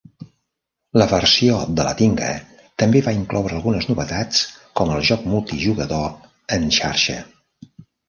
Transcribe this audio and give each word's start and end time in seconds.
La 1.01 1.05
versió 1.11 1.59
de 1.79 1.85
Latinga 1.87 2.31
també 2.85 3.03
va 3.09 3.15
incloure 3.19 3.59
algunes 3.59 3.89
novetats 3.93 4.43
com 4.81 4.97
el 4.97 5.07
joc 5.13 5.31
multijugador 5.37 6.13
en 6.61 6.71
xarxa. 6.83 7.25